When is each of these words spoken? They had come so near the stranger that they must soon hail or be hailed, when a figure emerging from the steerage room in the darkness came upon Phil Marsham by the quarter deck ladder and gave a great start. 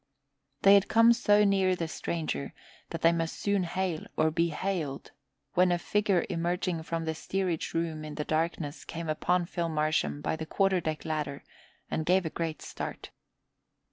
They 0.63 0.73
had 0.73 0.87
come 0.87 1.13
so 1.13 1.43
near 1.43 1.75
the 1.75 1.87
stranger 1.87 2.55
that 2.89 3.03
they 3.03 3.11
must 3.11 3.37
soon 3.37 3.61
hail 3.65 4.07
or 4.17 4.31
be 4.31 4.49
hailed, 4.49 5.11
when 5.53 5.71
a 5.71 5.77
figure 5.77 6.25
emerging 6.27 6.81
from 6.81 7.05
the 7.05 7.13
steerage 7.13 7.75
room 7.75 8.03
in 8.03 8.15
the 8.15 8.25
darkness 8.25 8.83
came 8.83 9.07
upon 9.09 9.45
Phil 9.45 9.69
Marsham 9.69 10.19
by 10.19 10.35
the 10.35 10.47
quarter 10.47 10.81
deck 10.81 11.05
ladder 11.05 11.43
and 11.91 12.03
gave 12.07 12.25
a 12.25 12.31
great 12.31 12.63
start. 12.63 13.11